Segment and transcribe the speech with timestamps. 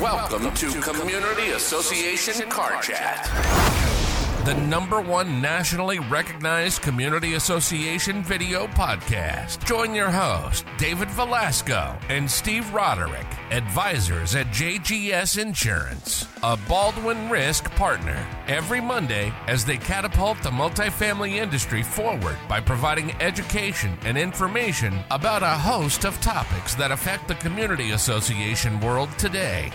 [0.00, 3.79] Welcome to Community Association Car Chat.
[4.46, 9.62] The number one nationally recognized community association video podcast.
[9.66, 17.70] Join your host, David Velasco and Steve Roderick, advisors at JGS Insurance, a Baldwin Risk
[17.72, 25.00] partner, every Monday as they catapult the multifamily industry forward by providing education and information
[25.10, 29.70] about a host of topics that affect the community association world today.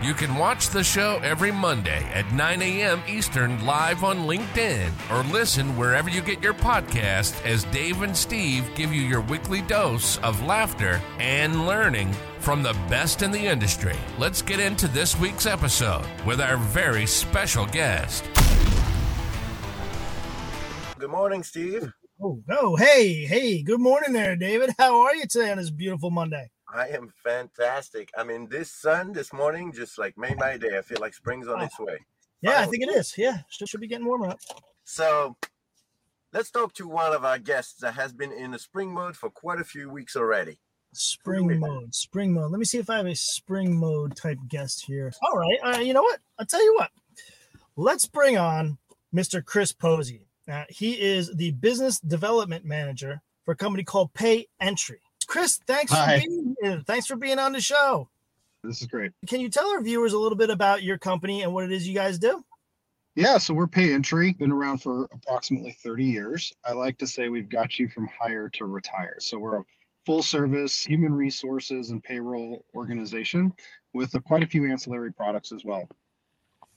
[0.00, 3.02] You can watch the show every Monday at 9 a.m.
[3.08, 8.70] Eastern live on LinkedIn or listen wherever you get your podcast as Dave and Steve
[8.76, 13.96] give you your weekly dose of laughter and learning from the best in the industry.
[14.18, 18.24] Let's get into this week's episode with our very special guest.
[20.96, 21.92] Good morning, Steve.
[22.22, 22.76] Oh, no.
[22.76, 24.76] Hey, hey, good morning there, David.
[24.78, 26.50] How are you today on this beautiful Monday?
[26.72, 28.10] I am fantastic.
[28.16, 30.76] I mean, this sun this morning just like made my day.
[30.76, 31.64] I feel like spring's on Oh.
[31.64, 31.98] its way.
[32.40, 33.14] Yeah, I think it is.
[33.16, 34.38] Yeah, should, should be getting warmer up.
[34.84, 35.36] So
[36.32, 39.28] let's talk to one of our guests that has been in the spring mode for
[39.30, 40.60] quite a few weeks already.
[40.92, 42.50] Spring mode, spring mode.
[42.50, 45.12] Let me see if I have a spring mode type guest here.
[45.22, 45.58] All right.
[45.62, 46.20] Uh, you know what?
[46.38, 46.90] I'll tell you what.
[47.76, 48.78] Let's bring on
[49.14, 49.44] Mr.
[49.44, 50.20] Chris Poese.
[50.50, 55.00] Uh, he is the business development manager for a company called Pay Entry.
[55.28, 56.18] Chris, thanks Hi.
[56.18, 56.82] for being here.
[56.86, 58.08] Thanks for being on the show.
[58.64, 59.12] This is great.
[59.28, 61.86] Can you tell our viewers a little bit about your company and what it is
[61.86, 62.42] you guys do?
[63.14, 66.52] Yeah, so we're Payentry, been around for approximately 30 years.
[66.64, 69.16] I like to say we've got you from hire to retire.
[69.18, 69.64] So we're a
[70.06, 73.52] full service human resources and payroll organization
[73.92, 75.88] with uh, quite a few ancillary products as well.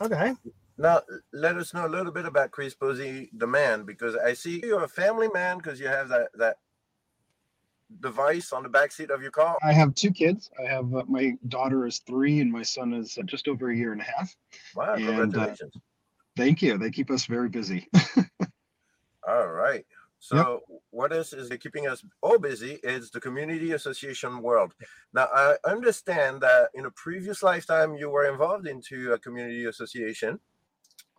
[0.00, 0.34] Okay.
[0.76, 4.60] Now, let us know a little bit about Chris Poese, the man, because I see
[4.62, 6.56] you're a family man because you have that that
[8.00, 9.56] device on the back seat of your car.
[9.62, 10.50] I have two kids.
[10.58, 13.76] I have uh, my daughter is three and my son is uh, just over a
[13.76, 14.34] year and a half.
[14.74, 15.74] Wow, And, uh, congratulations.
[16.36, 16.78] Thank you.
[16.78, 17.88] They keep us very busy.
[19.28, 19.84] All right.
[20.18, 24.72] So what else is keeping us all busy is the community association world.
[25.12, 30.40] Now I understand that in a previous lifetime you were involved into a community association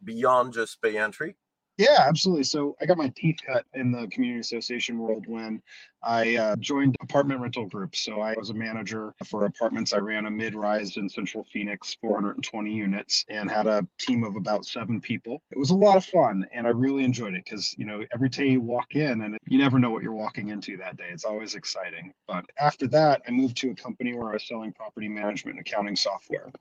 [0.03, 1.35] beyond just Payentry.
[1.77, 2.43] Yeah, absolutely.
[2.43, 5.61] So I got my teeth cut in the community association world when
[6.01, 7.99] I uh, joined apartment rental groups.
[7.99, 9.91] So I was a manager for apartments.
[9.91, 14.65] I ran a mid-rise in Central Phoenix, 420 units, and had a team of about
[14.65, 15.41] seven people.
[15.51, 18.29] It was a lot of fun, and I really enjoyed it because you know every
[18.29, 21.09] day you walk in, and you never know what you're walking into that day.
[21.11, 22.13] It's always exciting.
[22.25, 25.67] But after that, I moved to a company where I was selling property management and
[25.67, 26.51] accounting software.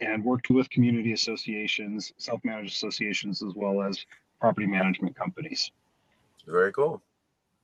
[0.00, 4.06] And worked with community associations, self-managed associations, as well as
[4.40, 5.70] property management companies.
[6.46, 7.02] Very cool.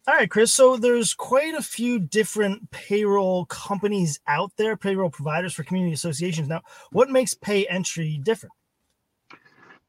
[0.09, 0.53] All right, Chris.
[0.53, 6.47] So there's quite a few different payroll companies out there, payroll providers for community associations.
[6.49, 8.53] Now, what makes Payentry different?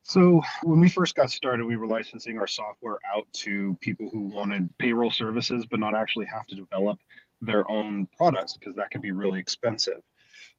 [0.02, 4.22] So when we first got started, we were licensing our software out to people who
[4.22, 6.98] wanted payroll services, but not actually have to develop
[7.42, 10.02] their own products because that can be really expensive.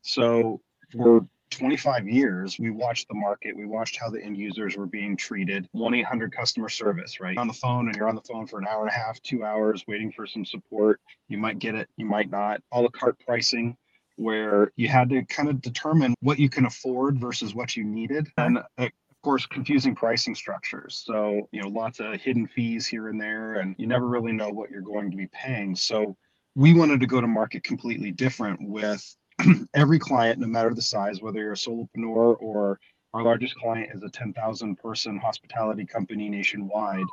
[0.02, 0.60] So
[0.92, 3.56] for 25 years, we watched the market.
[3.56, 5.69] We watched how the end users were being treated.
[5.72, 7.36] 1 800 customer service, right?
[7.38, 9.44] On the phone, and you're on the phone for an hour and a half, two
[9.44, 11.00] hours waiting for some support.
[11.28, 12.60] You might get it, you might not.
[12.72, 13.76] A la carte pricing,
[14.16, 18.28] where you had to kind of determine what you can afford versus what you needed.
[18.37, 21.03] And uh, of course, confusing pricing structures.
[21.04, 24.48] So, you know, lots of hidden fees here and there, and you never really know
[24.48, 25.75] what you're going to be paying.
[25.75, 26.16] So,
[26.54, 29.16] we wanted to go to market completely different with
[29.75, 32.81] every client, no matter the size, whether you're a solopreneur or
[33.15, 37.06] our largest client is a 10,000 person hospitality company nationwide.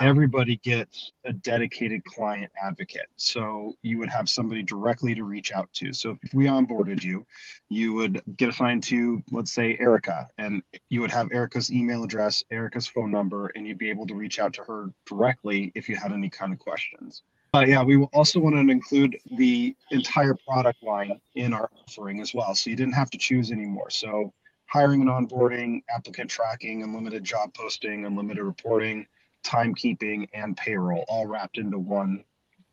[0.00, 3.08] Everybody gets a dedicated client advocate.
[3.16, 5.92] So you would have somebody directly to reach out to.
[5.92, 7.26] So if we onboarded you,
[7.68, 12.42] you would get assigned to, let's say, Erica, and you would have Erica's email address,
[12.50, 15.96] Erica's phone number, and you'd be able to reach out to her directly if you
[15.96, 17.22] had any kind of questions.
[17.52, 22.32] But yeah, we also want to include the entire product line in our offering as
[22.32, 22.54] well.
[22.54, 23.90] So you didn't have to choose anymore.
[23.90, 24.32] So
[24.66, 29.06] hiring and onboarding, applicant tracking, unlimited job posting, unlimited reporting,
[29.44, 32.24] timekeeping, and payroll all wrapped into one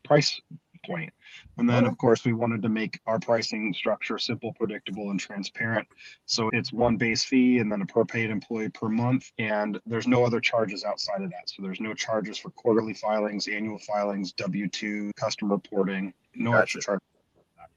[0.02, 0.40] price
[0.86, 1.12] point.
[1.58, 5.86] And then, of course, we wanted to make our pricing structure simple, predictable, and transparent.
[6.26, 9.30] So it's one base fee and then a per paid employee per month.
[9.38, 11.48] And there's no other charges outside of that.
[11.48, 16.62] So there's no charges for quarterly filings, annual filings, W 2, custom reporting, no Gotcha.
[16.62, 17.00] extra charge.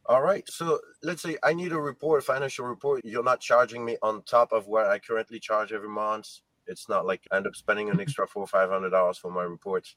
[0.05, 0.43] All right.
[0.49, 3.05] So let's say I need a report, a financial report.
[3.05, 6.27] You're not charging me on top of what I currently charge every month.
[6.67, 9.31] It's not like I end up spending an extra four or five hundred dollars for
[9.31, 9.95] my reports.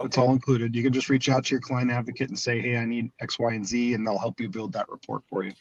[0.00, 0.08] Nope.
[0.08, 0.74] It's all included.
[0.74, 3.38] You can just reach out to your client advocate and say, hey, I need X,
[3.38, 5.52] Y, and Z, and they'll help you build that report for you.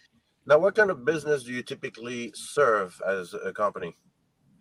[0.47, 3.95] Now, what kind of business do you typically serve as a company?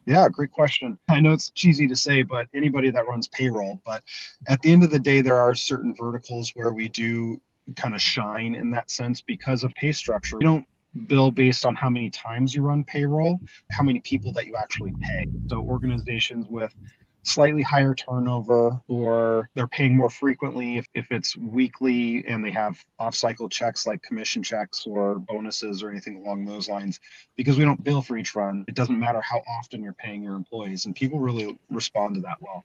[0.06, 0.98] Yeah, great question.
[1.08, 4.02] I know it's cheesy to say, but anybody that runs payroll, but
[4.48, 7.40] at the end of the day, there are certain verticals where we do
[7.76, 10.38] kind of shine in that sense because of pay structure.
[10.38, 10.66] We don't
[11.06, 13.38] bill based on how many times you run payroll,
[13.70, 15.26] how many people that you actually pay.
[15.48, 16.74] So organizations with
[17.22, 22.82] slightly higher turnover or they're paying more frequently if, if it's weekly and they have
[22.98, 26.98] off cycle checks like commission checks or bonuses or anything along those lines
[27.36, 30.34] because we don't bill for each run it doesn't matter how often you're paying your
[30.34, 32.64] employees and people really respond to that well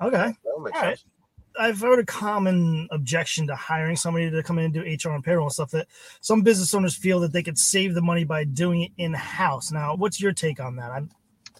[0.00, 1.02] okay all right
[1.58, 5.22] I've heard a common objection to hiring somebody to come in and do HR and
[5.22, 5.86] payroll and stuff that
[6.22, 9.70] some business owners feel that they could save the money by doing it in house.
[9.70, 10.90] Now, what's your take on that?
[10.90, 11.10] I'm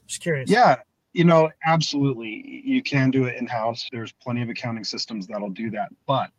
[0.07, 0.49] just curious.
[0.49, 0.77] Yeah,
[1.13, 2.63] you know, absolutely.
[2.65, 3.89] You can do it in house.
[3.93, 5.91] There's plenty of accounting systems that'll do that.
[6.07, 6.31] But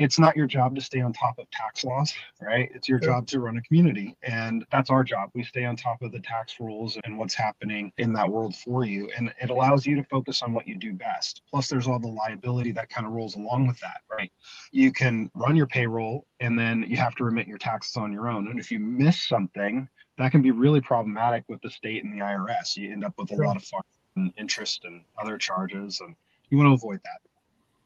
[0.00, 2.70] it's not your job to stay on top of tax laws, right?
[2.74, 4.16] It's your job to run a community.
[4.22, 5.28] And that's our job.
[5.34, 8.86] We stay on top of the tax rules and what's happening in that world for
[8.86, 9.10] you.
[9.14, 11.42] And it allows you to focus on what you do best.
[11.50, 14.32] Plus, there's all the liability that kind of rolls along with that, right?
[14.72, 18.30] You can run your payroll and then you have to remit your taxes on your
[18.30, 18.48] own.
[18.48, 19.86] And if you miss something,
[20.16, 22.74] that can be really problematic with the state and the IRS.
[22.74, 23.84] You end up with a lot of fines
[24.16, 26.14] and interest and other charges, and
[26.50, 27.20] you want to avoid that.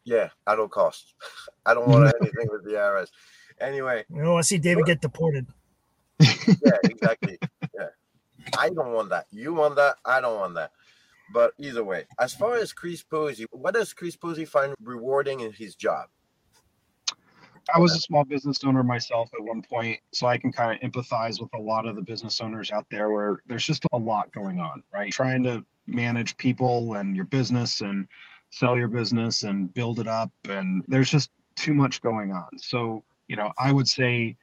[0.04, 1.14] Yeah, at all costs.
[1.66, 3.08] I don't want anything with the IRS.
[3.60, 5.46] Anyway, you don't want to see David get deported.
[6.18, 6.32] yeah,
[6.84, 7.38] exactly.
[7.74, 7.86] Yeah,
[8.58, 9.26] I don't want that.
[9.30, 9.96] You want that.
[10.04, 10.72] I don't want that.
[11.32, 15.52] But either way, as far as Chris Poese, what does Chris Poese find rewarding in
[15.52, 16.08] his job?
[17.74, 20.90] I was a small business owner myself at one point, so I can kind of
[20.90, 24.30] empathize with a lot of the business owners out there where there's just a lot
[24.32, 25.10] going on, right?
[25.10, 28.08] Trying to manage people and your business and
[28.50, 32.48] sell your business and build it up, and there's just too much going on.
[32.56, 34.36] So, you know, I would say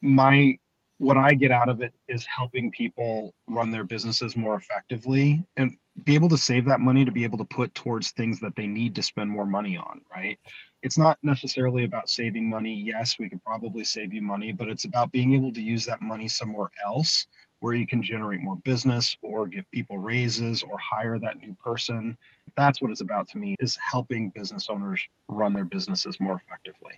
[0.00, 0.58] my
[0.98, 5.74] what I get out of it is helping people run their businesses more effectively and
[6.04, 8.66] be able to save that money to be able to put towards things that they
[8.66, 10.38] need to spend more money on, right?
[10.82, 12.74] It's not necessarily about saving money.
[12.74, 16.02] Yes, we could probably save you money, but it's about being able to use that
[16.02, 17.26] money somewhere else
[17.60, 22.16] where you can generate more business or give people raises or hire that new person.
[22.56, 26.94] That's what it's about to me is helping business owners run their businesses more effectively.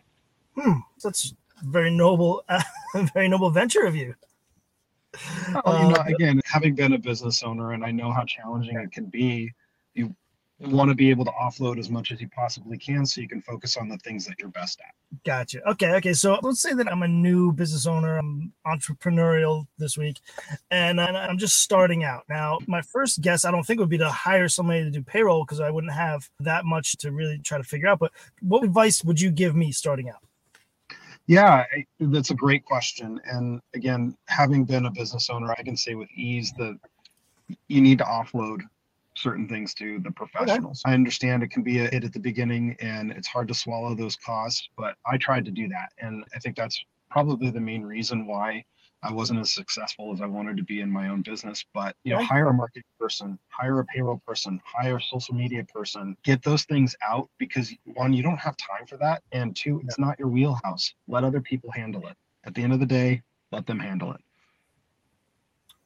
[0.57, 2.63] Hmm, that's very noble, uh,
[3.15, 4.15] very noble venture of you.
[5.65, 8.77] Well, you know, uh, again, having been a business owner and I know how challenging
[8.77, 9.53] it can be,
[9.95, 10.15] you
[10.63, 10.77] Mm-hmm.
[10.77, 13.43] want to be able to offload as much as you possibly can so you can
[13.43, 14.95] focus on the things that you're best at.
[15.25, 15.61] Gotcha.
[15.71, 15.93] Okay.
[15.95, 16.13] Okay.
[16.13, 20.21] So let's say that I'm a new business owner, I'm entrepreneurial this week,
[20.71, 22.25] and I'm just starting out.
[22.29, 25.45] Now, my first guess, I don't think would be to hire somebody to do payroll
[25.45, 27.99] because I wouldn't have that much to really try to figure out.
[27.99, 30.25] But what advice would you give me starting out?
[31.27, 31.65] Yeah,
[31.99, 33.21] that's a great question.
[33.25, 36.79] And again, having been a business owner, I can say with ease that
[37.69, 38.61] you need to offload
[39.17, 40.83] certain things to the professionals.
[40.85, 40.93] Okay.
[40.93, 43.95] I understand it can be a hit at the beginning and it's hard to swallow
[43.95, 45.93] those costs, but I tried to do that.
[45.99, 48.65] And I think that's probably the main reason why
[49.05, 51.65] I wasn't as successful as I wanted to be in my own business.
[51.75, 55.65] But you know, hire a marketing person, hire a payroll person, hire a social media
[55.65, 59.23] person, get those things out because one, you don't have time for that.
[59.33, 60.95] And two, it's not your wheelhouse.
[61.09, 62.17] Let other people handle it.
[62.45, 64.21] At the end of the day, let them handle it.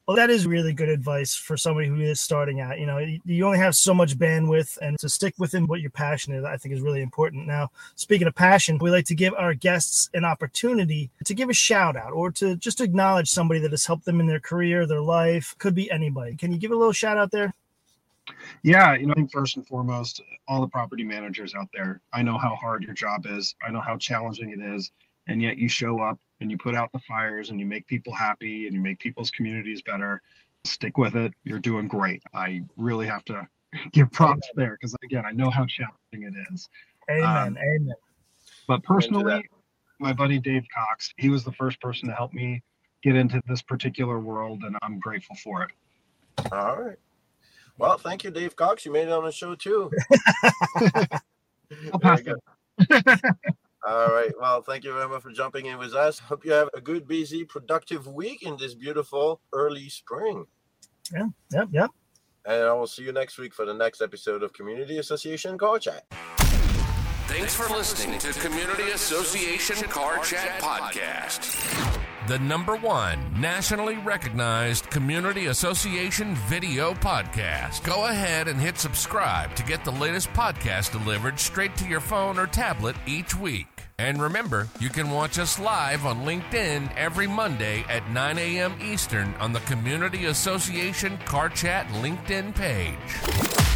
[0.07, 2.79] Well, that is really good advice for somebody who is starting out.
[2.79, 6.33] You know, you only have so much bandwidth, and to stick within what your passion
[6.33, 7.45] is, I think, is really important.
[7.45, 11.53] Now, speaking of passion, we like to give our guests an opportunity to give a
[11.53, 15.01] shout out or to just acknowledge somebody that has helped them in their career, their
[15.01, 15.53] life.
[15.57, 16.37] Could be anybody.
[16.37, 17.53] Can you give a little shout out there?
[18.63, 22.55] Yeah, you know, first and foremost, all the property managers out there, I know how
[22.55, 23.55] hard your job is.
[23.65, 24.89] I know how challenging it is
[25.27, 28.13] and yet you show up and you put out the fires and you make people
[28.13, 30.21] happy and you make people's communities better
[30.67, 31.33] stick with it.
[31.43, 32.21] You're doing great.
[32.33, 33.47] I really have to
[33.91, 36.69] give props there because again i know how challenging it is.
[37.09, 37.93] Amen um, amen.
[38.67, 39.45] but personally
[39.99, 42.61] my buddy dave cox he was the first person to help me
[43.03, 45.71] get into this particular world and i'm grateful for it.
[46.51, 46.97] All right.
[47.77, 48.85] Well thank you dave cox.
[48.85, 49.91] You made it on the show too.
[51.91, 53.35] I'll pass it.
[53.85, 54.31] All right.
[54.39, 56.19] Well, thank you very much for jumping in with us.
[56.19, 60.45] Hope you have a good, busy, productive week in this beautiful early spring.
[61.13, 61.27] Yeah.
[61.51, 61.69] Yep.
[61.71, 61.91] Yep.
[62.45, 65.79] And I will see you next week for the next episode of Community Association Car
[65.79, 66.05] Chat.
[67.27, 71.96] Thanks for listening to Community Association Car Chat Podcast,
[72.27, 77.85] the number one nationally recognized Community Association video podcast.
[77.85, 82.37] Go ahead and hit subscribe to get the latest podcast delivered straight to your phone
[82.37, 83.67] or tablet each week.
[83.97, 88.75] And remember, you can watch us live on LinkedIn every Monday at 9 a.m.
[88.83, 93.66] Eastern on the Community Association Car Chat LinkedIn page.